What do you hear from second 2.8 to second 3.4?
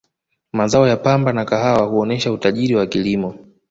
kilimo